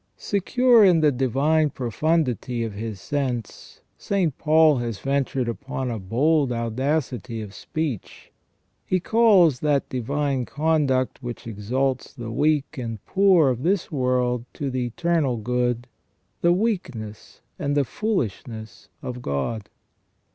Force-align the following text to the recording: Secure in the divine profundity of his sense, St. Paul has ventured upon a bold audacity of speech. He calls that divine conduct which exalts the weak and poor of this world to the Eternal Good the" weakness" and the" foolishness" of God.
Secure 0.17 0.83
in 0.83 1.01
the 1.01 1.11
divine 1.11 1.69
profundity 1.69 2.63
of 2.63 2.73
his 2.73 2.99
sense, 2.99 3.81
St. 3.99 4.35
Paul 4.39 4.77
has 4.77 4.97
ventured 4.97 5.47
upon 5.47 5.91
a 5.91 5.99
bold 5.99 6.51
audacity 6.51 7.39
of 7.39 7.53
speech. 7.53 8.31
He 8.83 8.99
calls 8.99 9.59
that 9.59 9.87
divine 9.89 10.45
conduct 10.45 11.21
which 11.21 11.45
exalts 11.45 12.15
the 12.15 12.31
weak 12.31 12.79
and 12.79 13.05
poor 13.05 13.49
of 13.51 13.61
this 13.61 13.91
world 13.91 14.43
to 14.53 14.71
the 14.71 14.87
Eternal 14.87 15.37
Good 15.37 15.85
the" 16.41 16.51
weakness" 16.67 17.41
and 17.59 17.77
the" 17.77 17.85
foolishness" 17.99 18.89
of 19.03 19.21
God. 19.21 19.69